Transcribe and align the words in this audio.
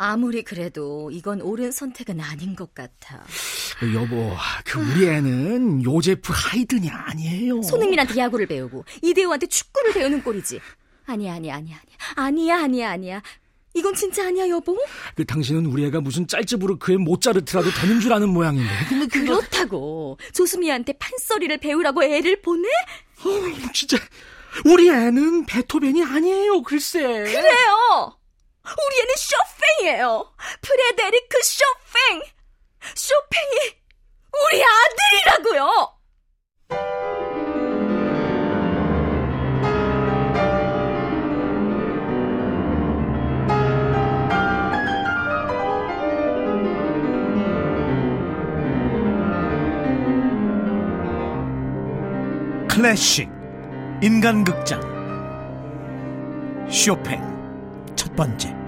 아무리 0.00 0.42
그래도 0.42 1.10
이건 1.12 1.42
옳은 1.42 1.72
선택은 1.72 2.20
아닌 2.22 2.56
것 2.56 2.74
같아. 2.74 3.22
여보, 3.94 4.34
그 4.64 4.80
우리 4.80 5.06
애는 5.06 5.84
요제프 5.84 6.32
하이든이 6.34 6.88
아니에요. 6.88 7.60
손흥민한테 7.60 8.16
야구를 8.16 8.46
배우고 8.46 8.86
이대호한테 9.02 9.46
축구를 9.46 9.92
배우는 9.92 10.22
꼴이지. 10.22 10.58
아니야, 11.04 11.34
아니야, 11.34 11.56
아니야, 11.56 11.76
아니야. 11.76 11.96
아니야, 12.14 12.62
아니야, 12.62 12.90
아니야. 12.92 13.22
이건 13.74 13.94
진짜 13.94 14.26
아니야, 14.26 14.48
여보? 14.48 14.78
그 15.16 15.26
당신은 15.26 15.66
우리 15.66 15.84
애가 15.84 16.00
무슨 16.00 16.26
짤집으로 16.26 16.78
애 16.88 16.96
모짜르트라도 16.96 17.70
되는 17.70 18.00
줄 18.00 18.14
아는 18.14 18.30
모양인데. 18.30 18.70
근데 18.88 19.06
그렇다고 19.06 20.18
조수미한테 20.32 20.94
판소리를 20.94 21.58
배우라고 21.58 22.02
애를 22.04 22.40
보내? 22.40 22.66
어, 22.68 23.70
진짜 23.74 23.98
우리 24.64 24.88
애는 24.88 25.44
베토벤이 25.44 26.02
아니에요, 26.02 26.62
글쎄. 26.62 27.00
그래요. 27.00 28.16
우리 28.78 29.00
애는 29.00 29.14
쇼팽이에요. 29.16 30.32
프레데리크 30.60 31.42
쇼팽. 31.42 32.22
쇼팽이 32.94 33.76
우리 34.32 34.62
아들이라고요. 34.64 36.00
클래식 52.68 53.28
인간극장 54.00 54.80
쇼팽 56.70 57.20
첫 57.94 58.16
번째 58.16 58.59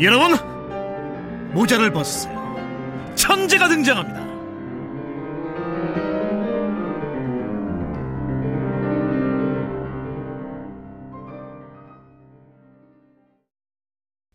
여러분 0.00 0.36
모자를 1.52 1.90
벗으세요 1.90 2.36
천재가 3.14 3.68
등장합니다 3.68 4.26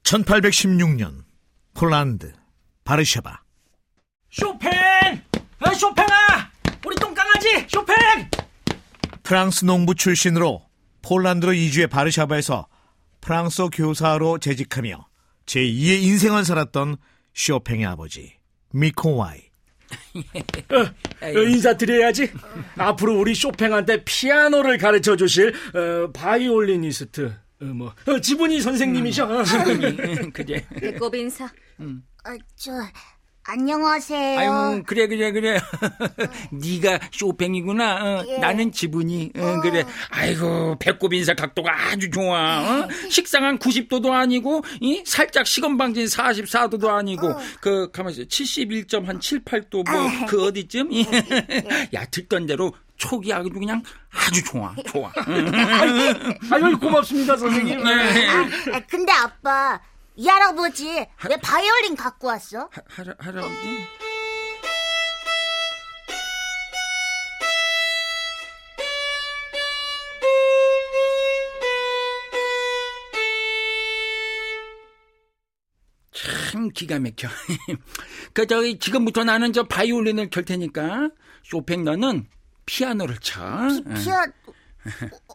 (1816년) 0.04 1.24
폴란드 1.74 2.34
바르샤바 2.84 3.42
쇼팽! 4.32 4.72
아, 5.60 5.74
쇼팽아! 5.74 6.52
우리 6.86 6.96
똥강아지! 6.96 7.68
쇼팽! 7.70 7.96
프랑스 9.24 9.64
농부 9.64 9.96
출신으로 9.96 10.66
폴란드로 11.02 11.54
이주해 11.54 11.88
바르샤바에서 11.88 12.68
프랑스어 13.22 13.70
교사로 13.70 14.40
재직하며 14.40 15.11
제2의 15.52 16.04
인생을 16.04 16.46
살았던 16.46 16.96
쇼팽의 17.34 17.86
아버지 17.86 18.34
미코와이 18.74 19.40
어, 20.70 21.26
어, 21.26 21.42
인사드려야지. 21.44 22.32
앞으로 22.78 23.20
우리 23.20 23.36
쇼팽한테 23.36 24.06
피아노를 24.06 24.78
가르쳐 24.78 25.18
주실 25.18 25.54
어, 25.74 26.12
바이올리니스트 26.14 27.34
어, 27.62 27.66
뭐 27.66 27.94
어, 28.08 28.20
지분이 28.22 28.62
선생님이셔. 28.62 29.26
음, 29.26 30.32
그래. 30.32 30.66
배꼽 30.80 31.14
인사. 31.16 31.52
음. 31.82 32.04
어, 32.26 32.32
저 32.56 32.72
안녕하세요. 33.56 34.40
아유, 34.40 34.84
그래, 34.86 35.08
그래, 35.08 35.30
그래. 35.34 35.60
네가 36.52 37.00
쇼팽이구나. 37.12 37.96
어, 38.22 38.26
예. 38.30 38.38
나는 38.38 38.72
지분이. 38.72 39.32
어, 39.38 39.60
그래. 39.62 39.84
아이고, 40.10 40.78
배꼽 40.80 41.14
인사 41.14 41.34
각도가 41.34 41.70
아주 41.90 42.10
좋아. 42.10 42.62
어? 42.62 42.88
식상 43.10 43.44
한 43.44 43.60
90도도 43.60 44.10
아니고, 44.12 44.64
이 44.80 45.04
살짝 45.06 45.46
시건 45.46 45.78
방진 45.78 46.06
44도도 46.06 46.88
아니고, 46.88 47.34
그 47.60 47.92
가만 47.92 48.14
있어. 48.14 48.22
71점 48.24 49.04
한 49.06 49.20
7, 49.20 49.44
8도 49.44 49.84
뭐 49.90 50.02
그 50.28 50.46
어디쯤? 50.46 50.90
야, 51.94 52.06
듣던 52.06 52.46
대로 52.46 52.72
촉이 52.96 53.34
아주 53.34 53.50
그냥 53.50 53.82
아주 54.14 54.42
좋아, 54.46 54.74
좋아. 54.88 55.12
아유 56.52 56.78
고맙습니다 56.80 57.36
선생님. 57.36 57.80
아, 57.86 58.80
근데 58.88 59.12
아빠 59.12 59.80
이 60.16 60.28
할아버지 60.28 60.88
왜 61.30 61.38
바이올린 61.42 61.96
갖고 61.96 62.28
왔어? 62.28 62.70
하, 62.72 62.82
할아, 62.88 63.16
할아버지? 63.20 63.88
참 76.12 76.70
기가 76.70 77.00
막혀. 77.00 77.28
그 78.34 78.46
저기 78.48 78.78
지금부터 78.80 79.24
나는 79.24 79.54
저 79.54 79.64
바이올린을 79.64 80.30
켤 80.30 80.42
테니까 80.44 81.10
쇼팽 81.44 81.84
너는 81.84 82.28
피아노를 82.66 83.18
쳐. 83.20 83.42
피아 84.04 84.26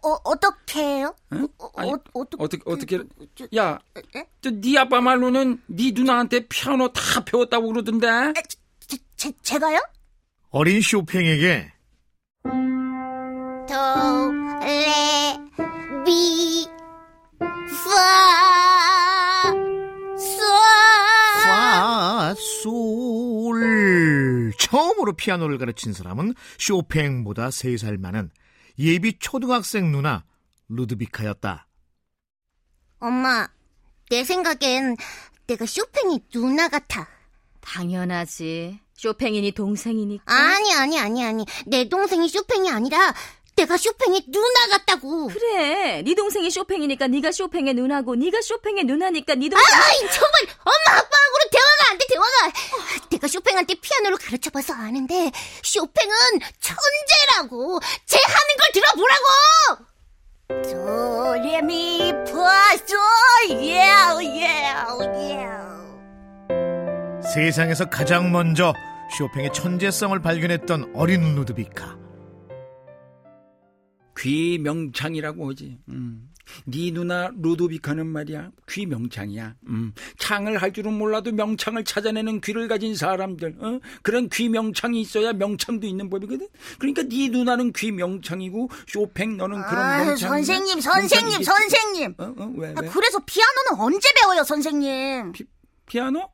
어, 0.03 0.09
어떻게 0.25 0.81
해요? 0.81 1.15
응? 1.33 1.47
어, 1.59 1.69
아니, 1.77 1.93
어, 1.93 1.99
어떻게 2.15 2.43
어떻게 2.43 2.62
어떻게 2.67 2.99
저- 3.34 3.47
야, 3.57 3.79
에? 4.17 4.25
저네 4.41 4.79
아빠 4.79 5.01
말로는 5.01 5.62
네 5.67 5.91
누나한테 5.95 6.47
피아노 6.49 6.93
다 6.93 7.25
배웠다고 7.25 7.69
그러던데. 7.69 8.33
제, 8.87 8.97
제, 9.17 9.33
제가요? 9.43 9.81
어린 10.51 10.81
쇼팽에게 10.81 11.73
도, 12.45 12.51
레, 14.62 15.37
미, 16.05 16.67
파, 17.39 17.47
솔. 20.19 20.47
파솔 22.77 24.53
처음으로 24.59 25.13
피아노를 25.15 25.59
가르친 25.59 25.93
사람은 25.93 26.34
쇼팽보다 26.59 27.49
3살 27.49 27.99
많은 28.01 28.31
예비 28.79 29.19
초등학생 29.19 29.91
누나 29.93 30.25
루드비카였다. 30.69 31.67
엄마, 32.99 33.49
내 34.11 34.25
생각엔 34.25 34.97
내가 35.47 35.67
쇼팽이 35.67 36.21
누나 36.33 36.69
같아. 36.69 37.09
당연하지. 37.61 38.81
쇼팽이니 38.95 39.53
동생이니까. 39.53 40.25
아니, 40.33 40.73
아니, 40.75 40.99
아니, 40.99 41.25
아니. 41.25 41.45
내 41.67 41.89
동생이 41.89 42.29
쇼팽이 42.29 42.71
아니라 42.71 43.15
내가 43.56 43.77
쇼팽이 43.78 44.22
누나 44.31 44.67
같다고. 44.71 45.28
그래. 45.28 46.03
네 46.03 46.15
동생이 46.15 46.50
쇼팽이니까 46.50 47.06
네가 47.06 47.33
쇼팽의 47.33 47.72
누나고 47.72 48.15
네가 48.15 48.43
쇼팽의 48.43 48.84
누나니까 48.84 49.34
네 49.34 49.49
동생 49.49 49.75
아이, 49.75 49.99
정말 50.11 50.43
엄마, 50.61 50.99
아빠하고는 50.99 51.47
대화가 51.50 51.91
안 51.91 51.99
돼, 51.99 52.06
대화가. 52.06 52.53
내가 53.11 53.27
쇼팽한테 53.27 53.75
피아노를 53.81 54.19
가르쳐봐서 54.19 54.75
아는데 54.75 55.33
쇼팽은 55.62 56.15
천재라고. 56.61 57.81
쟤 58.05 58.19
하는 58.22 58.56
걸 58.59 58.72
들어보라고. 58.75 59.25
도레미 60.62 62.12
파솔 62.27 62.99
예, 63.62 63.91
예, 64.22 64.50
예. 65.33 65.49
세상에서 67.34 67.87
가장 67.87 68.31
먼저 68.31 68.75
쇼팽의 69.16 69.53
천재성을 69.55 70.21
발견했던 70.21 70.93
어린 70.95 71.34
루드비카. 71.34 72.06
귀명창이라고 74.19 75.50
하지. 75.50 75.78
음. 75.88 76.31
네 76.65 76.93
누나 76.93 77.31
루도비카는 77.37 78.06
말이야 78.06 78.53
귀명창이야. 78.69 79.56
음. 79.69 79.93
창을 80.19 80.59
할 80.62 80.72
줄은 80.72 80.93
몰라도 80.93 81.32
명창을 81.32 81.84
찾아내는 81.84 82.41
귀를 82.41 82.69
가진 82.69 82.94
사람들. 82.94 83.56
어? 83.59 83.81
그런 84.03 84.28
귀명창이 84.28 85.00
있어야 85.00 85.32
명창도 85.32 85.87
있는 85.87 86.09
법이거든. 86.09 86.49
그러니까 86.78 87.03
네 87.03 87.28
누나는 87.28 87.72
귀명창이고 87.72 88.71
쇼팽 88.87 89.37
너는 89.37 89.60
그런 89.62 89.78
아, 89.78 90.04
명창. 90.04 90.28
선생님, 90.31 90.81
선생님, 90.81 91.43
선생님. 91.43 92.15
어, 92.19 92.34
어, 92.38 92.53
왜, 92.57 92.74
아, 92.77 92.80
왜? 92.80 92.89
그래서 92.89 93.19
피아노는 93.27 93.80
언제 93.80 94.09
배워요, 94.21 94.45
선생님? 94.45 95.33
피아노? 95.86 96.30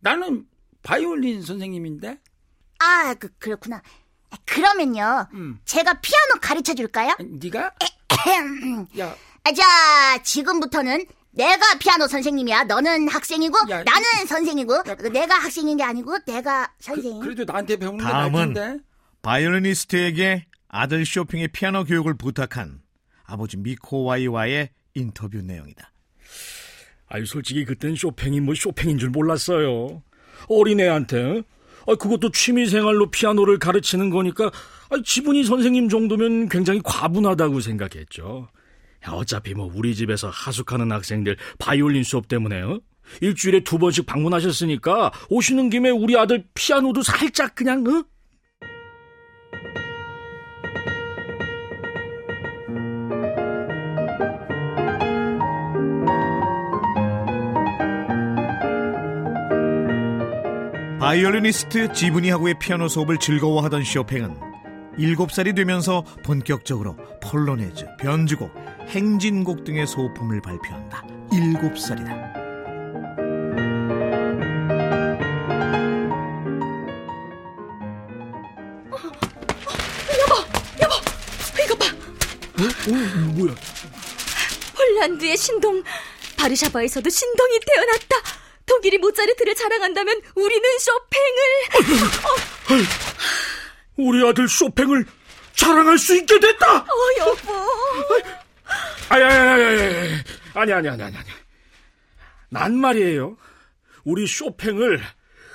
나는 0.00 0.46
바이올린 0.82 1.40
선생님인데. 1.40 2.20
아, 2.80 3.14
그, 3.14 3.28
그렇구나. 3.38 3.80
아, 4.34 4.36
그러면요, 4.44 5.28
음. 5.34 5.58
제가 5.64 6.00
피아노 6.00 6.40
가르쳐 6.40 6.74
줄까요? 6.74 7.14
네가? 7.20 7.72
야, 8.98 9.16
아, 9.44 9.52
자, 9.52 10.22
지금부터는 10.22 11.04
내가 11.30 11.78
피아노 11.78 12.08
선생님이야. 12.08 12.64
너는 12.64 13.08
학생이고, 13.08 13.56
야, 13.70 13.84
나는 13.84 14.26
선생이고, 14.26 14.74
야. 14.86 14.96
내가 15.12 15.34
학생인 15.36 15.76
게 15.76 15.84
아니고, 15.84 16.18
내가 16.26 16.72
선생님. 16.80 17.22
그, 17.22 17.28
래도 17.28 17.44
나한테 17.44 17.76
배우는 17.76 17.98
게 17.98 18.04
다음은. 18.04 18.82
바이올리니스트에게 19.22 20.46
아들 20.68 21.06
쇼팽의 21.06 21.48
피아노 21.48 21.84
교육을 21.84 22.14
부탁한 22.14 22.80
아버지 23.24 23.56
미코와이와의 23.56 24.70
인터뷰 24.94 25.38
내용이다. 25.38 25.90
아유 27.06 27.24
솔직히 27.26 27.64
그땐 27.64 27.94
쇼팽이 27.96 28.40
뭐 28.40 28.54
쇼팽인 28.54 28.98
줄 28.98 29.10
몰랐어요. 29.10 30.02
어린애한테 30.48 31.42
아, 31.86 31.94
그것도 31.94 32.30
취미생활로 32.30 33.10
피아노를 33.10 33.58
가르치는 33.58 34.10
거니까 34.10 34.46
아, 34.90 34.96
지분이 35.04 35.44
선생님 35.44 35.88
정도면 35.88 36.48
굉장히 36.48 36.80
과분하다고 36.82 37.60
생각했죠. 37.60 38.48
어차피 39.06 39.54
뭐 39.54 39.70
우리 39.74 39.94
집에서 39.94 40.30
하숙하는 40.30 40.90
학생들 40.90 41.36
바이올린 41.58 42.04
수업 42.04 42.28
때문에 42.28 42.60
요 42.60 42.80
일주일에 43.20 43.60
두 43.60 43.78
번씩 43.78 44.06
방문하셨으니까 44.06 45.12
오시는 45.28 45.68
김에 45.70 45.90
우리 45.90 46.16
아들 46.16 46.44
피아노도 46.54 47.02
살짝 47.02 47.54
그냥 47.54 47.86
어? 47.86 48.04
바이올리니스트 61.04 61.92
지브니하고의 61.92 62.58
피아노 62.58 62.88
수업을 62.88 63.18
즐거워하던 63.18 63.84
쇼팽은 63.84 64.40
7살이 64.96 65.54
되면서 65.54 66.02
본격적으로 66.24 66.96
폴로네즈, 67.20 67.84
변주곡, 68.00 68.50
행진곡 68.88 69.64
등의 69.64 69.86
소품을 69.86 70.40
발표한다. 70.40 71.06
7살이다. 71.30 72.32
이거 81.62 81.74
봐. 81.74 81.84
어? 81.84 83.32
뭐야? 83.34 83.54
폴란드의 84.74 85.36
신동, 85.36 85.82
바르샤바에서도 86.38 87.10
신동이 87.10 87.60
태어났다. 87.60 88.33
너희끼리 88.84 88.98
모짜르트를 88.98 89.54
자랑한다면 89.54 90.20
우리는 90.34 90.78
쇼팽을 90.78 91.38
어, 91.74 92.74
어, 92.74 92.76
어. 92.76 92.82
우리 93.96 94.26
아들 94.26 94.46
쇼팽을 94.48 95.06
자랑할 95.54 95.98
수 95.98 96.14
있게 96.16 96.38
됐다. 96.38 96.78
어 96.78 96.86
여보. 97.18 97.52
아야야야야. 99.08 100.24
아니 100.54 100.72
아니 100.72 100.88
아니 100.88 101.02
아니 101.02 101.16
아니. 101.16 101.28
난 102.50 102.76
말이에요. 102.76 103.36
우리 104.04 104.26
쇼팽을 104.26 105.00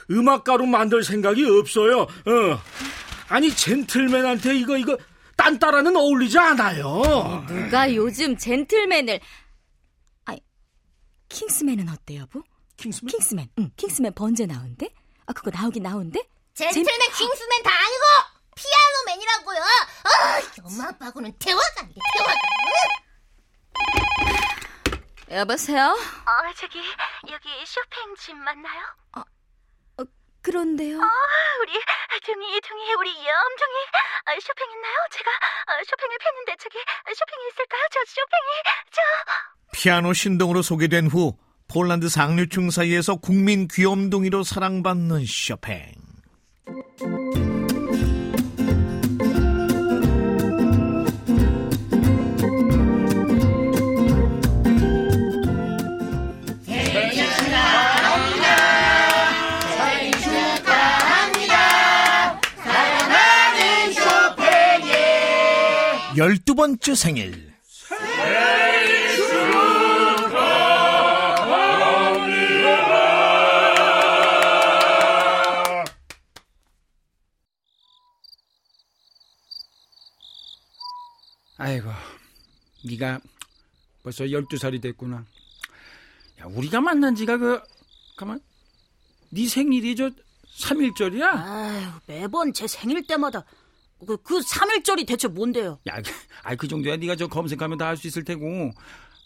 음악가로 0.10 0.66
만들 0.66 1.04
생각이 1.04 1.46
없어요. 1.46 2.02
어. 2.02 2.62
아니 3.28 3.52
젠틀맨한테 3.52 4.56
이거 4.56 4.78
이거 4.78 4.98
딴따라는 5.38 5.96
어울리지 5.96 6.40
않아요. 6.40 7.46
누가 7.48 7.94
요즘 7.94 8.36
젠틀맨을 8.36 9.20
아 10.26 10.36
킹스맨은 11.30 11.90
어때요, 11.90 12.26
부? 12.30 12.44
킹스맨? 12.80 13.10
킹스맨, 13.12 13.50
응, 13.60 13.72
킹스맨 13.76 14.14
번제 14.16 14.46
나온대? 14.46 14.90
아, 15.26 15.34
그거 15.34 15.52
나오긴 15.54 15.84
나온대? 15.84 16.22
젠틀맨 16.54 16.86
킹스맨 16.86 17.64
다 17.64 17.70
아니고 17.72 18.04
피아노맨이라고요. 18.56 19.62
아, 19.62 20.42
엄마 20.64 20.88
아빠하고는 20.90 21.34
대화가 21.40 21.64
안 21.82 21.88
돼. 21.90 21.96
대화가. 22.16 22.34
여보세요? 25.32 25.86
어, 25.92 26.54
저기 26.58 26.80
여기 27.30 27.66
쇼팽 27.66 28.16
집 28.16 28.34
맞나요? 28.36 28.82
어, 29.18 29.24
그런데요. 30.42 31.02
아, 31.02 31.08
우리 31.62 31.74
둥이 32.24 32.62
둥이 32.62 32.94
우리 32.96 33.10
염둥이 33.12 33.76
아, 34.26 34.40
쇼팽 34.42 34.72
있나요? 34.72 34.96
제가 35.12 35.30
아, 35.68 35.84
쇼팽을 35.88 36.18
폈는데 36.18 36.56
저기 36.60 36.80
아, 36.80 37.14
쇼팽이 37.14 37.48
있을까요? 37.52 37.82
저 37.92 38.00
쇼팽이 38.08 38.64
저 38.92 39.02
피아노 39.74 40.14
신동으로 40.14 40.62
소개된 40.62 41.08
후 41.08 41.38
폴란드 41.70 42.10
상류층 42.10 42.72
사이에서 42.72 43.18
국민 43.18 43.68
귀염둥이로 43.68 44.44
사랑받는 44.44 45.24
쇼팽. 45.28 45.94
열두 66.18 66.56
번째 66.56 66.96
생일. 66.96 67.54
네가 82.84 83.20
벌써 84.04 84.24
12살이 84.26 84.82
됐구나. 84.82 85.26
야, 86.42 86.46
우리가 86.46 86.82
만난 86.82 87.16
지가 87.16 87.38
그, 87.38 87.62
가만, 88.18 88.40
네 89.30 89.48
생일이 89.48 89.96
저 89.96 90.10
3일절이야? 90.60 91.24
아유, 91.24 91.88
매번 92.08 92.54
제 92.54 92.68
생일 92.68 93.06
때마다 93.06 93.44
그, 94.06 94.18
그 94.24 94.40
3일절이 94.40 95.06
대체 95.06 95.28
뭔데요? 95.28 95.80
야, 95.88 96.02
그- 96.02 96.12
아이, 96.44 96.56
그 96.56 96.68
정도야 96.68 96.96
네가 96.98 97.16
저 97.18 97.28
검색하면 97.28 97.78
다 97.78 97.88
알 97.90 97.98
수 97.98 98.08
있을 98.08 98.24
테고. 98.24 98.72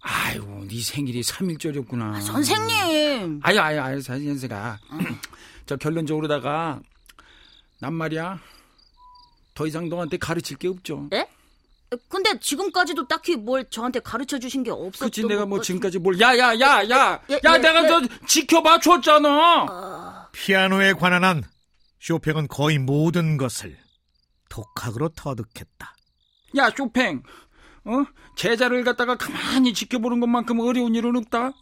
아이고, 0.06 0.66
네 0.68 0.82
생일이 0.82 1.22
3일절이었구나. 1.22 2.20
선생님. 2.22 3.40
아유, 3.44 3.60
아유, 3.60 3.80
아유, 3.80 4.02
사진연세가. 4.02 4.80
저 5.66 5.78
결론적으로다가, 5.78 6.82
난 7.80 7.94
말이야, 7.94 8.40
더 9.54 9.66
이상 9.68 9.88
너한테 9.88 10.18
가르칠 10.18 10.58
게 10.58 10.68
없죠. 10.68 11.08
예? 11.14 11.26
근데 12.10 12.40
지금까지도 12.40 13.08
딱히 13.08 13.36
뭘 13.36 13.70
저한테 13.70 14.00
가르쳐 14.00 14.40
주신 14.40 14.64
게 14.64 14.72
없었던 14.72 15.10
그치, 15.10 15.26
내가 15.26 15.46
뭐것 15.46 15.64
지금까지 15.64 16.00
뭘, 16.00 16.20
야, 16.20 16.38
야, 16.38 16.60
야, 16.60 16.90
야! 16.90 17.22
예, 17.30 17.36
야, 17.46 17.54
예, 17.56 17.58
내가 17.58 17.84
예. 17.84 17.88
저 17.88 18.02
지켜봐 18.28 18.80
줬잖아! 18.80 20.30
피아노에 20.32 20.94
관한 20.94 21.24
한 21.24 21.44
쇼팽은 22.00 22.48
거의 22.48 22.80
모든 22.80 23.38
것을 23.38 23.78
독학으로 24.50 25.10
터득했다. 25.10 25.96
야, 26.58 26.70
쇼팽, 26.76 27.24
어? 27.86 28.04
제자를 28.36 28.84
갖다가 28.84 29.16
가만히 29.16 29.74
지켜보는 29.74 30.20
것만큼 30.20 30.60
어려운 30.60 30.96
일은 30.96 31.16
없다, 31.18 31.48
어? 31.48 31.54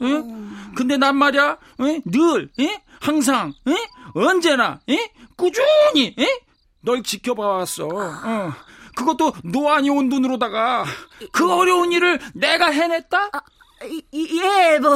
근데 0.75 0.97
난 0.97 1.15
말이야, 1.15 1.51
어? 1.51 1.83
늘, 2.05 2.49
예? 2.59 2.81
항상, 2.99 3.53
예? 3.67 3.75
언제나, 4.13 4.79
예? 4.89 5.11
꾸준히, 5.35 6.15
예? 6.17 6.41
널 6.81 7.03
지켜봐왔어, 7.03 7.87
어. 7.87 8.53
그것도 8.95 9.33
노안이 9.43 9.89
온 9.89 10.09
눈으로다가 10.09 10.85
그 11.31 11.51
어려운 11.51 11.91
일을 11.91 12.19
내가 12.33 12.69
해냈다? 12.71 13.29
이- 13.85 14.03
이- 14.11 14.39
예, 14.39 14.77
뭐, 14.79 14.95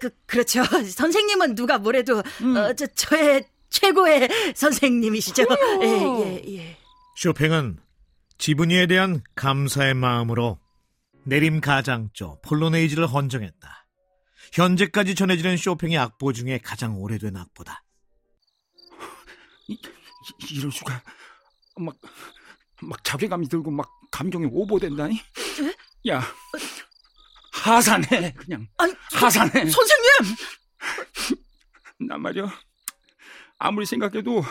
그, 0.00 0.10
그렇죠. 0.26 0.64
선생님은 0.64 1.54
누가 1.54 1.76
뭐래도, 1.78 2.22
음. 2.40 2.56
어, 2.56 2.72
저, 2.72 2.86
저의 2.86 3.44
최고의 3.68 4.28
선생님이시죠. 4.54 5.44
예, 5.82 5.86
예, 5.86 6.42
예. 6.56 6.76
쇼팽은 7.16 7.78
지분이에 8.38 8.86
대한 8.86 9.22
감사의 9.34 9.94
마음으로 9.94 10.58
내림 11.24 11.60
가장조 11.60 12.40
폴로네이즈를 12.42 13.06
헌정했다. 13.06 13.86
현재까지 14.52 15.14
전해지는 15.14 15.56
쇼팽의 15.56 15.98
악보 15.98 16.32
중에 16.32 16.58
가장 16.62 16.96
오래된 17.00 17.36
악보다. 17.36 17.82
이, 19.68 19.74
이- 19.74 20.54
이럴 20.58 20.70
수가 20.72 21.02
막, 21.76 21.94
막 22.88 23.02
자괴감이 23.04 23.48
들고 23.48 23.70
막 23.70 23.90
감정이 24.10 24.46
오버된다니? 24.50 25.20
야, 26.08 26.22
하산해, 27.52 28.32
그냥. 28.34 28.66
아니, 28.78 28.92
하산해. 29.12 29.50
선생님! 29.70 30.36
난 32.08 32.20
말이야. 32.20 32.52
아무리 33.58 33.86
생각해도 33.86 34.44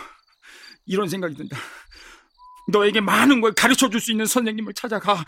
이런 0.86 1.08
생각이 1.08 1.36
든다. 1.36 1.58
너에게 2.70 3.02
많은 3.02 3.42
걸 3.42 3.52
가르쳐 3.54 3.90
줄 3.90 4.00
수 4.00 4.12
있는 4.12 4.26
선생님을 4.26 4.74
찾아가. 4.74 5.12
어? 5.16 5.26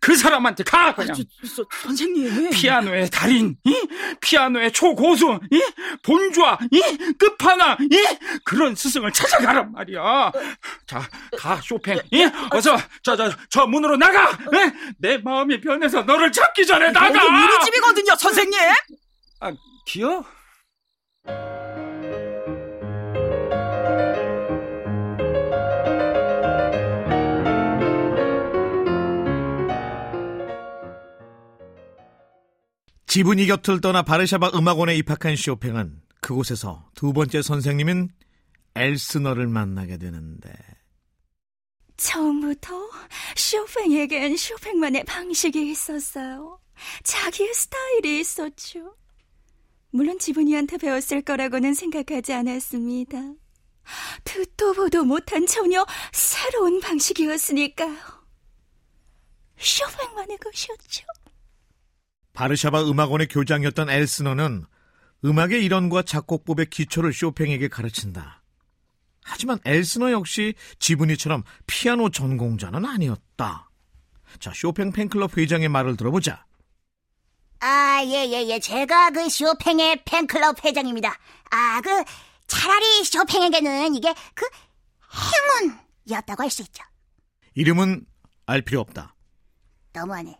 그 0.00 0.16
사람한테 0.16 0.64
가, 0.64 0.92
그냥. 0.92 1.14
저, 1.14 1.22
저, 1.54 1.64
선생님. 1.82 2.50
피아노의 2.50 3.10
달인, 3.10 3.56
이? 3.62 3.88
피아노의 4.20 4.72
초고수, 4.72 5.38
이? 5.52 5.62
본좌, 6.02 6.58
이? 6.72 6.80
끝판왕, 7.16 7.76
이? 7.92 7.96
그런 8.44 8.74
스승을 8.74 9.12
찾아가란 9.12 9.70
말이야. 9.70 10.32
자, 10.88 11.08
가, 11.44 11.60
쇼팽, 11.60 11.98
이? 12.10 12.24
어서, 12.52 12.74
저, 13.02 13.14
저, 13.14 13.30
저 13.50 13.66
문으로 13.66 13.98
나가! 13.98 14.30
예? 14.54 14.72
내 14.96 15.18
마음이 15.18 15.60
변해서 15.60 16.00
너를 16.00 16.32
잡기 16.32 16.64
전에 16.64 16.90
나가! 16.90 17.08
여기 17.08 17.18
우리 17.18 17.64
집이거든요, 17.66 18.16
선생님! 18.16 18.58
아, 19.40 19.52
기어? 19.84 20.24
지분이 33.06 33.46
곁을 33.46 33.82
떠나 33.82 34.00
바르샤바 34.00 34.52
음악원에 34.54 34.96
입학한 34.96 35.36
쇼팽은 35.36 36.00
그곳에서 36.22 36.88
두 36.94 37.12
번째 37.12 37.42
선생님인 37.42 38.08
엘스너를 38.74 39.46
만나게 39.46 39.98
되는데 39.98 40.50
처음부터 41.96 42.90
쇼팽에겐 43.36 44.36
쇼팽만의 44.36 45.04
방식이 45.04 45.70
있었어요. 45.70 46.60
자기의 47.02 47.54
스타일이 47.54 48.20
있었죠. 48.20 48.96
물론 49.90 50.18
지분이한테 50.18 50.78
배웠을 50.78 51.22
거라고는 51.22 51.74
생각하지 51.74 52.32
않았습니다. 52.32 53.18
듣도 54.24 54.72
보도 54.72 55.04
못한 55.04 55.46
전혀 55.46 55.86
새로운 56.12 56.80
방식이었으니까요. 56.80 57.96
쇼팽만의 59.56 60.38
것이었죠. 60.38 61.04
바르샤바 62.32 62.82
음악원의 62.82 63.28
교장이었던 63.28 63.88
엘스너는 63.88 64.64
음악의 65.24 65.64
이론과 65.64 66.02
작곡법의 66.02 66.66
기초를 66.70 67.12
쇼팽에게 67.12 67.68
가르친다. 67.68 68.43
하지만 69.24 69.58
엘스너 69.64 70.12
역시 70.12 70.54
지분이처럼 70.78 71.42
피아노 71.66 72.10
전공자는 72.10 72.84
아니었다. 72.84 73.70
자, 74.38 74.52
쇼팽 74.54 74.92
팬클럽 74.92 75.36
회장의 75.36 75.68
말을 75.68 75.96
들어보자. 75.96 76.44
아, 77.60 78.02
예, 78.04 78.28
예, 78.28 78.46
예. 78.48 78.58
제가 78.60 79.10
그 79.10 79.28
쇼팽의 79.28 80.02
팬클럽 80.04 80.62
회장입니다. 80.64 81.18
아, 81.50 81.80
그, 81.80 82.04
차라리 82.46 83.04
쇼팽에게는 83.04 83.94
이게 83.94 84.14
그 84.34 84.46
행운이었다고 86.06 86.42
할 86.42 86.50
수 86.50 86.62
있죠. 86.62 86.84
이름은 87.54 88.04
알 88.46 88.60
필요 88.62 88.80
없다. 88.80 89.14
너무하네. 89.94 90.38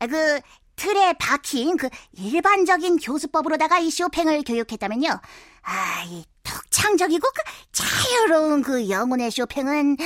아, 0.00 0.06
그, 0.06 0.40
틀에 0.78 1.12
박힌 1.14 1.76
그 1.76 1.88
일반적인 2.12 2.98
교수법으로다가 2.98 3.80
이 3.80 3.90
쇼팽을 3.90 4.42
교육했다면요. 4.44 5.20
아, 5.62 6.04
이 6.06 6.24
독창적이고 6.44 7.28
그 7.28 7.42
자유로운 7.72 8.62
그 8.62 8.88
영혼의 8.88 9.30
쇼팽은 9.30 9.96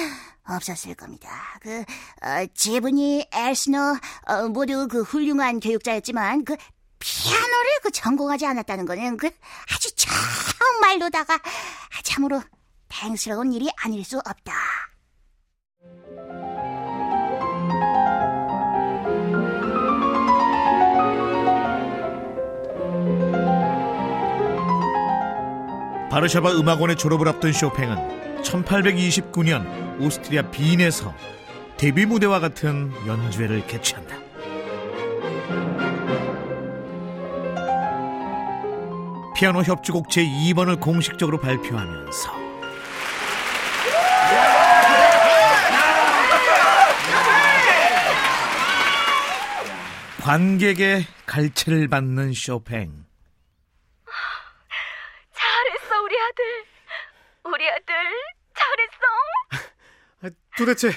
없었을 0.49 0.95
겁니다. 0.95 1.31
그, 1.61 1.85
어, 2.23 2.47
지분이 2.55 3.29
엘스너, 3.33 3.97
어, 4.27 4.49
모두 4.49 4.89
그 4.89 5.03
훌륭한 5.03 5.61
교육자였지만 5.61 6.45
그 6.45 6.57
피아노를 6.99 7.81
그 7.83 7.91
전공하지 7.91 8.47
않았다는 8.47 8.87
거는 8.87 9.19
그 9.19 9.31
아주 9.73 9.91
정말로다가 9.95 11.39
참으로 12.03 12.43
다행스러운 12.89 13.53
일이 13.53 13.69
아닐 13.77 14.05
수 14.05 14.19
없다. 14.19 14.53
바르샤바 26.13 26.53
음악원의 26.53 26.97
졸업을 26.97 27.27
앞둔 27.27 27.55
쇼팽은 27.55 28.43
1829년 28.43 29.99
오스트리아 29.99 30.43
빈에서 30.51 31.15
데뷔 31.79 32.05
무대와 32.05 32.39
같은 32.39 32.93
연주회를 33.07 33.67
개최한다. 33.67 34.17
피아노 39.35 39.63
협주곡 39.63 40.11
제2번을 40.11 40.79
공식적으로 40.81 41.41
발표하면서 41.41 42.31
관객의 50.23 51.07
갈채를 51.25 51.89
받는 51.89 52.35
쇼팽. 52.35 53.03
잘했어, 55.35 56.03
우리 56.03 56.17
아들. 56.19 56.65
우리 57.45 57.69
아들, 57.69 57.95
잘했어. 58.55 59.69
도대체 60.57 60.93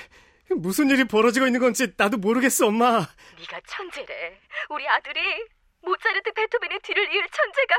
무슨 0.57 0.89
일이 0.89 1.03
벌어지고 1.05 1.47
있는 1.47 1.59
건지 1.59 1.93
나도 1.97 2.17
모르겠어, 2.17 2.67
엄마. 2.67 3.07
네가 3.39 3.61
천재래. 3.67 4.39
우리 4.69 4.87
아들이 4.87 5.19
모차르트 5.81 6.31
베토벤의 6.33 6.79
뒤를 6.83 7.03
이을 7.13 7.27
천재가 7.29 7.75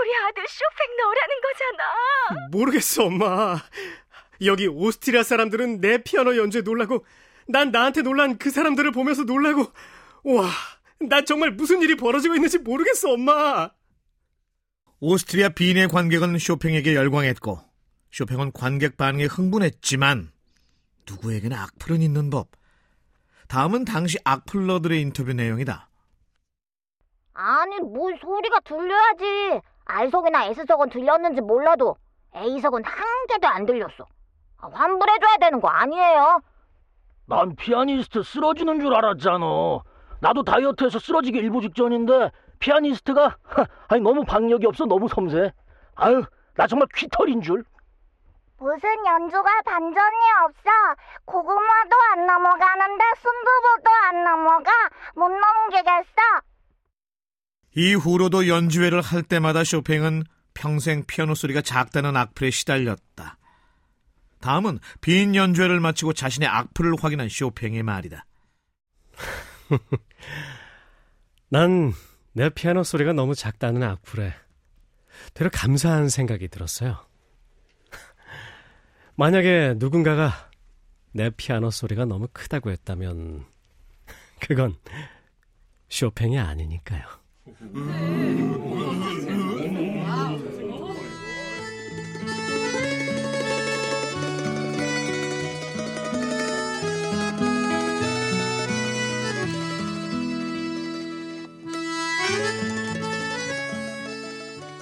우리 0.00 0.16
아들 0.16 0.44
쇼팽 0.48 0.96
너라는 0.96 1.36
거잖아. 1.42 2.48
모르겠어, 2.50 3.04
엄마. 3.04 3.58
여기 4.44 4.66
오스트리아 4.66 5.22
사람들은 5.22 5.80
내 5.80 6.02
피아노 6.02 6.36
연주에 6.36 6.62
놀라고, 6.62 7.04
난 7.48 7.70
나한테 7.70 8.02
놀란 8.02 8.38
그 8.38 8.50
사람들을 8.50 8.92
보면서 8.92 9.24
놀라고, 9.24 9.72
와, 10.24 10.50
난 11.00 11.24
정말 11.24 11.52
무슨 11.52 11.82
일이 11.82 11.96
벌어지고 11.96 12.34
있는지 12.34 12.58
모르겠어, 12.58 13.12
엄마. 13.12 13.70
오스트리아 15.00 15.50
빈의 15.50 15.88
관객은 15.88 16.38
쇼팽에게 16.38 16.94
열광했고 16.94 17.60
쇼팽은 18.10 18.52
관객 18.52 18.96
반응에 18.96 19.26
흥분했지만 19.26 20.32
누구에게나 21.08 21.62
악플은 21.64 22.02
있는 22.02 22.30
법. 22.30 22.48
다음은 23.48 23.84
당시 23.84 24.18
악플러들의 24.24 25.00
인터뷰 25.00 25.32
내용이다. 25.32 25.88
아니, 27.34 27.80
뭘 27.80 28.18
소리가 28.20 28.60
들려야지. 28.60 29.60
R석이나 29.86 30.46
S석은 30.46 30.90
들렸는지 30.90 31.40
몰라도 31.40 31.96
A석은 32.36 32.84
한 32.84 33.06
개도 33.28 33.48
안 33.48 33.64
들렸어. 33.64 34.06
아, 34.58 34.68
환불해줘야 34.70 35.36
되는 35.40 35.60
거 35.60 35.68
아니에요? 35.68 36.40
난 37.26 37.54
피아니스트 37.56 38.22
쓰러지는 38.22 38.80
줄 38.80 38.94
알았잖아. 38.94 39.44
나도 40.20 40.42
다이어트해서 40.42 40.98
쓰러지기 40.98 41.38
일부 41.38 41.60
직전인데 41.60 42.32
피아니스트가 42.58 43.36
하, 43.44 43.66
아니 43.88 44.00
너무 44.02 44.24
박력이 44.24 44.66
없어 44.66 44.84
너무 44.86 45.08
섬세. 45.08 45.52
아유 45.94 46.22
나 46.54 46.66
정말 46.66 46.88
퀴털인 46.94 47.40
줄. 47.40 47.64
무슨 48.58 49.06
연주가 49.06 49.62
반전이 49.62 50.16
없어. 50.44 50.68
고구마도 51.24 51.96
안 52.12 52.26
넘어가는데 52.26 53.04
순두부도 53.22 53.90
안 54.08 54.24
넘어가. 54.24 54.70
못 55.14 55.28
넘기겠어. 55.28 56.42
이후로도 57.76 58.48
연주회를 58.48 59.00
할 59.00 59.22
때마다 59.22 59.64
쇼팽은 59.64 60.24
평생 60.54 61.04
피아노 61.06 61.34
소리가 61.34 61.62
작다는 61.62 62.16
악플에 62.16 62.50
시달렸다. 62.50 63.38
다음은 64.40 64.78
빈 65.00 65.34
연주회를 65.34 65.80
마치고 65.80 66.12
자신의 66.12 66.48
악플을 66.48 66.94
확인한 67.00 67.28
쇼팽의 67.28 67.82
말이다. 67.82 68.24
난 71.50 71.92
내 72.38 72.50
피아노 72.50 72.84
소리가 72.84 73.14
너무 73.14 73.34
작다는 73.34 73.82
악플에 73.82 74.32
되려 75.34 75.50
감사한 75.52 76.08
생각이 76.08 76.46
들었어요. 76.46 77.04
만약에 79.18 79.74
누군가가 79.78 80.48
내 81.10 81.28
피아노 81.28 81.72
소리가 81.72 82.04
너무 82.04 82.28
크다고 82.32 82.70
했다면 82.70 83.44
그건 84.38 84.76
쇼팽이 85.88 86.38
아니니까요. 86.38 87.02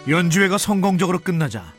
연주회가 0.07 0.59
성공적으로 0.59 1.21
끝나자 1.21 1.73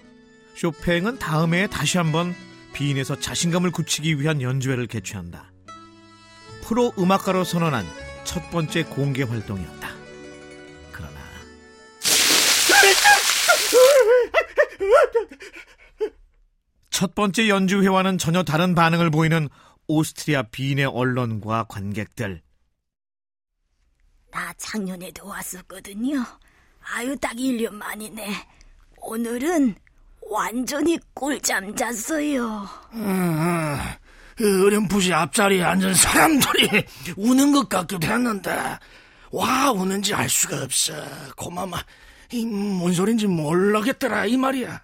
쇼팽은 0.56 1.20
다음 1.20 1.54
해에 1.54 1.68
다시 1.68 2.00
한번 2.00 2.34
빈에서 2.78 3.20
자신감을 3.20 3.72
굳히기 3.72 4.20
위한 4.20 4.40
연주회를 4.40 4.86
개최한다. 4.86 5.52
프로 6.62 6.94
음악가로 7.00 7.44
선언한 7.44 7.88
첫 8.24 8.52
번째 8.52 8.84
공개 8.84 9.24
활동이었다. 9.24 9.90
그러나 10.92 11.20
첫 16.92 17.16
번째 17.16 17.50
연주회와는 17.50 18.20
전혀 18.20 18.44
다른 18.44 18.76
반응을 18.76 19.10
보이는 19.10 19.50
오스트리아 19.88 20.44
빈의 20.44 20.86
언론과 20.86 21.64
관객들. 21.70 22.44
나 24.30 24.54
작년에도 24.58 25.26
왔었거든요. 25.26 26.24
아유, 26.94 27.18
딱 27.20 27.34
1년 27.34 27.74
만이네. 27.74 28.48
오늘은 28.98 29.76
완전히 30.30 31.00
꿀잠 31.14 31.76
잤어요. 31.76 32.68
어렴풋이 34.40 35.14
앞자리에 35.14 35.64
앉은 35.64 35.94
사람들이 35.96 36.86
우는 37.18 37.52
것 37.54 37.70
같기도 37.70 38.06
했는데 38.08 38.78
와 39.32 39.72
우는지 39.72 40.14
알 40.14 40.30
수가 40.30 40.62
없어. 40.64 40.94
고마마 41.36 41.78
이 42.32 42.46
뭔 42.80 42.94
소린지 42.94 43.26
모르겠더라 43.28 44.26
이 44.26 44.38
말이야. 44.38 44.82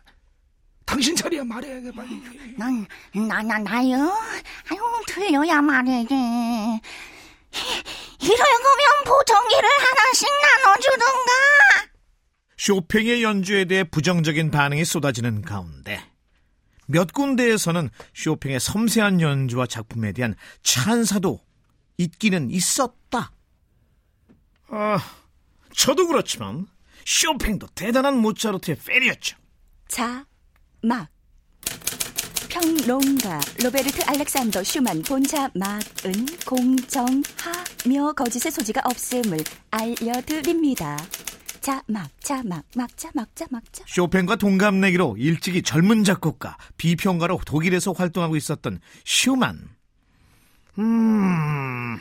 당신 0.85 1.15
자리야 1.15 1.43
말해 1.43 1.81
빨리. 1.95 2.21
난, 2.57 2.85
나, 3.13 3.41
나, 3.41 3.57
나요? 3.59 3.95
아유, 4.69 4.79
들려야 5.07 5.61
말이지. 5.61 6.13
이럴 8.19 8.37
거면 8.37 9.03
보정기를 9.05 9.69
하나씩 9.69 10.27
나눠주던가. 10.41 11.31
쇼팽의 12.63 13.23
연주에 13.23 13.65
대해 13.65 13.83
부정적인 13.83 14.49
반응이 14.49 14.85
쏟아지는 14.85 15.41
가운데 15.41 16.01
몇 16.87 17.11
군데에서는 17.11 17.89
쇼팽의 18.13 18.61
섬세한 18.61 19.19
연주와 19.19 19.67
작품에 19.67 20.13
대한 20.13 20.33
찬사도 20.61 21.41
있기는 21.97 22.49
있었다. 22.51 23.33
아, 24.69 24.97
저도 25.75 26.07
그렇지만 26.07 26.65
쇼팽도 27.05 27.67
대단한 27.75 28.17
모차르트의 28.19 28.77
팬이었죠. 28.77 29.35
자, 29.89 30.25
막. 30.81 31.09
평론가 32.47 33.41
로베르트 33.61 34.03
알렉산더 34.03 34.63
슈만 34.63 35.01
본자 35.01 35.49
막은 35.53 36.25
공정하며 36.45 38.13
거짓의 38.15 38.53
소지가 38.53 38.83
없음을 38.85 39.39
알려드립니다. 39.69 40.97
자, 41.63 41.81
막, 41.87 42.09
자, 42.19 42.43
막, 42.43 42.65
막, 42.75 42.97
자, 42.97 43.09
막, 43.13 43.33
자, 43.37 43.45
막, 43.49 43.63
자. 43.71 43.85
쇼팽과 43.87 44.35
동갑내기로 44.35 45.15
일찍이 45.17 45.61
젊은 45.61 46.03
작곡가, 46.03 46.57
비평가로 46.75 47.39
독일에서 47.45 47.93
활동하고 47.93 48.35
있었던 48.35 48.81
슈만. 49.05 49.69
음, 50.79 51.97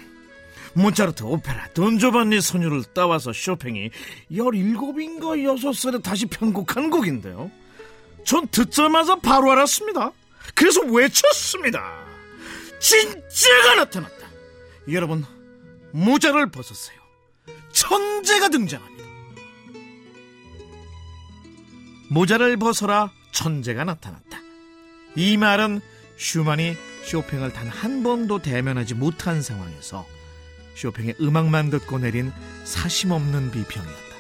모차르트 0.75 1.23
오페라 1.23 1.69
돈조반니 1.75 2.41
선율을 2.41 2.83
따와서 2.93 3.33
쇼팽이 3.33 3.91
17인가 4.33 5.21
6살에 5.21 6.03
다시 6.03 6.27
편곡한 6.27 6.91
곡인데요. 6.91 7.49
전 8.25 8.49
듣자마자 8.49 9.15
바로 9.15 9.53
알았습니다. 9.53 10.11
그래서 10.57 10.81
외쳤습니다. 10.81 12.05
진짜가 12.81 13.77
나타났다. 13.77 14.27
여러분, 14.91 15.25
모자를 15.93 16.51
벗었어요. 16.51 16.99
천재가 17.71 18.49
등장합니다. 18.49 19.02
모자를 22.13 22.57
벗어라 22.59 23.11
천재가 23.33 23.85
나타났다. 23.85 24.39
이 25.17 25.37
말은 25.37 25.81
슈만이 26.17 26.77
쇼팽을 27.05 27.53
단 27.53 27.69
한 27.69 28.03
번도 28.03 28.41
대면하지 28.41 28.95
못한 28.95 29.41
상황에서 29.43 30.07
쇼팽의 30.75 31.15
음악만 31.21 31.71
듣고 31.71 31.99
내린 31.99 32.31
사심 32.65 33.11
없는 33.13 33.51
비평이었다. 33.51 34.12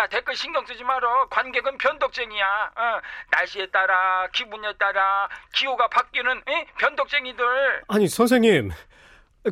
야 0.00 0.06
댓글 0.06 0.34
신경 0.34 0.64
쓰지 0.64 0.82
마라. 0.82 1.26
관객은 1.28 1.76
변덕쟁이야. 1.76 2.70
어, 2.74 3.00
날씨에 3.30 3.66
따라 3.66 4.26
기분에 4.32 4.72
따라 4.78 5.28
기호가 5.54 5.88
바뀌는 5.88 6.42
응? 6.48 6.64
변덕쟁이들. 6.78 7.82
아니, 7.88 8.08
선생님. 8.08 8.70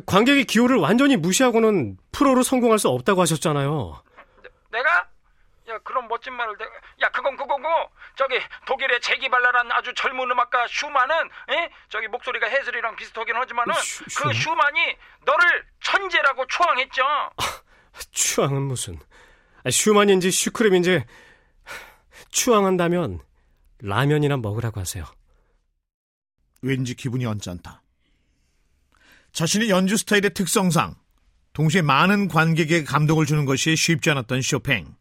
관객의 0.07 0.45
기호를 0.45 0.77
완전히 0.77 1.17
무시하고는 1.17 1.97
프로로 2.11 2.41
성공할 2.41 2.79
수 2.79 2.89
없다고 2.89 3.21
하셨잖아요. 3.21 4.01
내가? 4.71 5.07
야 5.69 5.77
그런 5.83 6.07
멋진 6.07 6.33
말을 6.33 6.57
내가 6.57 6.71
야 7.01 7.09
그건 7.09 7.37
그거고 7.37 7.61
저기 8.15 8.39
독일의 8.65 9.01
재기발랄한 9.01 9.71
아주 9.71 9.93
젊은 9.93 10.31
음악가 10.31 10.65
슈만은 10.67 11.15
에? 11.51 11.69
저기 11.89 12.07
목소리가 12.07 12.47
해슬이랑 12.47 12.95
비슷하긴 12.95 13.35
하지만은 13.35 13.73
슈- 13.75 14.03
슈, 14.09 14.23
그 14.23 14.33
슈만? 14.33 14.33
슈만이 14.33 14.97
너를 15.25 15.65
천재라고 15.81 16.47
추앙했죠. 16.47 17.03
추앙은 18.11 18.63
무슨. 18.63 18.99
아, 19.63 19.69
슈만인지 19.69 20.31
슈크림인지 20.31 21.03
추앙한다면 22.31 23.19
라면이나 23.81 24.37
먹으라고 24.37 24.79
하세요. 24.79 25.05
왠지 26.61 26.95
기분이 26.95 27.25
언짢다. 27.25 27.81
자신의 29.31 29.69
연주 29.69 29.97
스타일의 29.97 30.33
특성상 30.33 30.95
동시에 31.53 31.81
많은 31.81 32.27
관객에게 32.27 32.83
감동을 32.83 33.25
주는 33.25 33.45
것이 33.45 33.75
쉽지 33.75 34.09
않았던 34.11 34.41
쇼팽. 34.41 34.95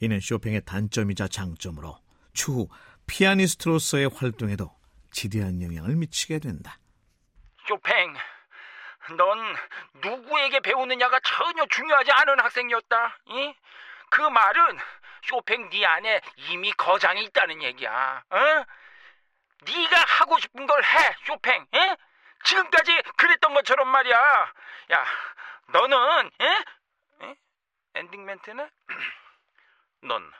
이는 0.00 0.20
쇼팽의 0.20 0.62
단점이자 0.64 1.28
장점으로 1.28 1.98
추후 2.32 2.68
피아니스트로서의 3.06 4.10
활동에도 4.14 4.70
지대한 5.10 5.62
영향을 5.62 5.96
미치게 5.96 6.38
된다. 6.40 6.78
쇼팽, 7.66 8.14
넌 9.16 9.54
누구에게 10.02 10.60
배우느냐가 10.60 11.18
전혀 11.24 11.64
중요하지 11.70 12.10
않은 12.12 12.40
학생이었다. 12.40 13.18
이? 13.30 13.54
그 14.16 14.22
말은 14.22 14.78
쇼팽 15.24 15.68
네 15.68 15.84
안에 15.84 16.22
이미 16.36 16.72
거장이 16.72 17.22
있다는 17.24 17.62
얘기야. 17.62 18.24
어? 18.30 18.38
네가 19.60 20.04
하고 20.06 20.38
싶은 20.38 20.66
걸 20.66 20.82
해, 20.82 21.16
쇼팽. 21.26 21.66
에? 21.74 21.96
지금까지 22.44 23.02
그랬던 23.18 23.52
것처럼 23.52 23.88
말이야. 23.88 24.16
야, 24.92 25.04
너는 25.66 26.30
에? 26.40 26.46
에? 27.24 27.34
엔딩 27.96 28.24
멘트는 28.24 28.70
넌 30.00 30.32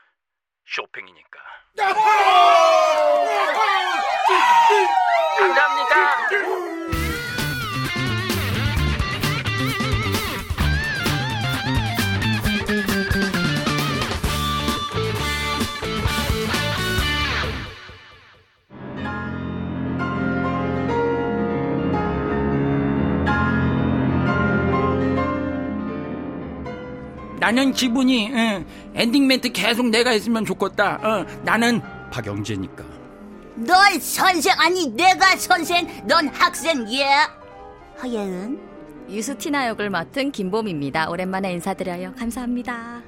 쇼팽이니까. 0.67 1.39
나는 27.46 27.72
지분이 27.72 28.32
응, 28.32 28.66
엔딩 28.96 29.28
멘트 29.28 29.52
계속 29.52 29.87
내가 29.87 30.11
했으면 30.11 30.44
좋겠다. 30.44 30.98
어, 31.00 31.24
나는 31.44 31.80
박영재니까. 32.11 32.85
넌 33.54 34.00
선생 34.00 34.52
아니 34.59 34.88
내가 34.88 35.37
선생 35.37 35.87
넌 36.09 36.26
학생 36.26 36.85
예 36.92 37.06
허예은 38.02 38.59
유수티나 39.09 39.68
역을 39.68 39.90
맡은 39.90 40.32
김봄입니다. 40.32 41.09
오랜만에 41.09 41.52
인사드려요. 41.52 42.14
감사합니다. 42.18 43.02